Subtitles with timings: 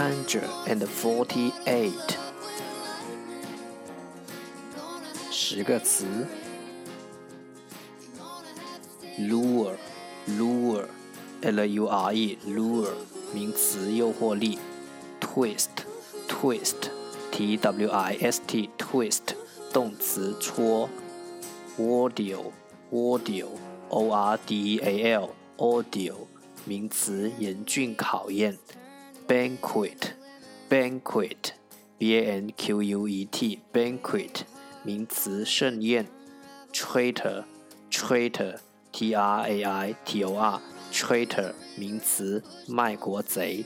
[0.00, 1.90] 148
[5.30, 6.06] 十个词。
[9.18, 9.74] lure
[10.26, 10.86] lure
[11.42, 12.88] l u r e lure
[13.34, 14.58] 名词诱惑力。
[15.20, 15.68] twist
[16.26, 16.88] twist
[17.30, 19.34] t w i s t twist
[19.70, 20.88] 动词戳
[21.78, 22.52] ordeal
[22.90, 23.50] ordeal
[23.90, 25.28] ordeal
[29.30, 30.14] banquet
[30.68, 31.52] banquet,
[32.00, 34.42] b-a-n-q-u-e-t, banquet
[34.82, 36.04] 名词盛宴
[36.72, 37.44] traitor
[37.88, 38.56] traitor
[38.90, 43.64] t r a i t o r traitor 名词卖国贼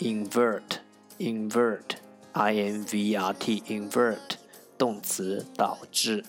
[0.00, 0.80] invert
[1.20, 1.98] invert
[2.32, 4.34] i n v r t invert
[4.76, 6.24] 动词导致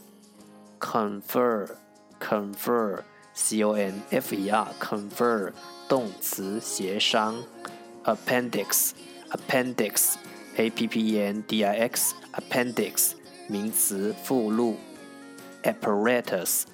[0.80, 1.70] confer
[2.20, 3.00] confer
[3.34, 5.54] c o n f e r confer
[5.88, 7.44] 动词协商
[8.05, 8.93] appendix
[9.31, 10.17] appendix
[10.57, 13.13] a p p e n d i x appendix
[13.49, 14.77] 名词附录
[15.63, 16.65] apparatus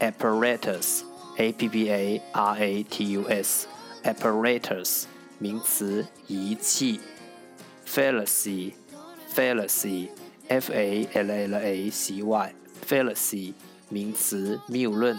[0.00, 1.02] apparatus
[1.38, 3.66] a p p a r a t u s
[4.02, 5.04] apparatus
[5.38, 7.00] 名词仪器
[7.86, 8.72] fallacy
[9.34, 10.08] fallacy
[10.48, 12.54] f a l l a c y
[12.86, 13.54] fallacy
[13.88, 15.18] 名词谬论。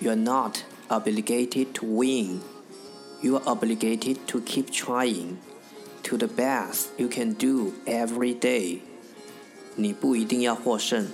[0.00, 2.40] You are not obligated to win.
[3.22, 5.36] You are obligated to keep trying
[6.04, 8.80] to the best you can do every day.
[9.76, 11.08] 你不一定要获胜，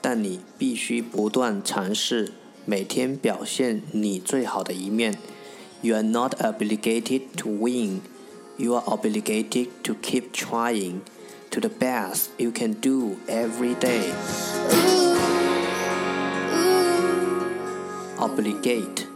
[0.00, 2.32] 但你必须不断尝试，
[2.64, 5.18] 每天表现你最好的一面。
[5.80, 8.00] You are not obligated to win.
[8.56, 11.00] You are obligated to keep trying
[11.50, 14.91] to the best you can do every day.
[18.22, 19.06] obligate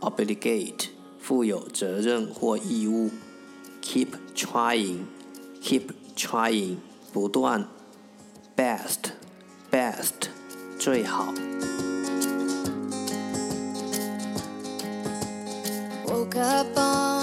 [0.00, 0.86] obligate
[1.20, 3.10] 负有责任或义务，
[3.82, 5.00] keep trying
[5.62, 6.76] keep trying
[7.12, 7.66] 不断，
[8.56, 9.12] best
[9.70, 10.28] best
[10.78, 11.34] 最好。
[16.06, 17.13] Woke up on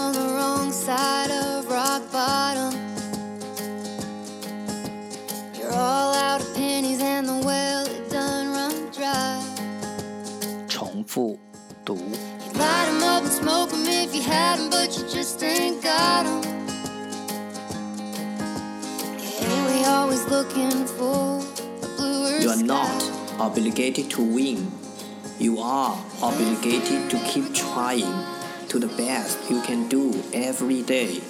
[14.24, 16.42] had 'em, but you just ain't got 'em.
[19.40, 21.40] Yeah, we always looking for
[21.82, 24.70] a bluer You are not obligated to win.
[25.38, 28.14] You are obligated to keep trying
[28.68, 31.20] to the best you can do every day.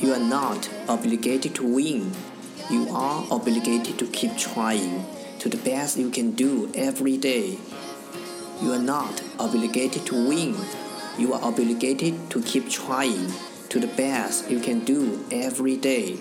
[0.00, 2.12] You are not obligated to win.
[2.70, 5.06] You are obligated to keep trying
[5.38, 7.58] to the best you can do every day.
[8.62, 10.56] You are not obligated to win
[11.18, 13.32] you are obligated to keep trying
[13.68, 16.16] to the best you can do every day。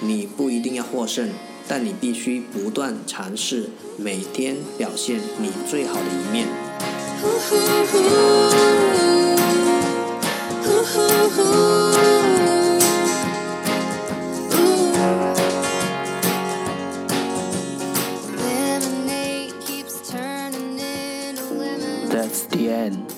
[0.00, 1.30] 你不一定要获胜，
[1.66, 6.46] 但你必须不断尝试，每天表现你最好的一面。
[22.10, 23.17] That's the end.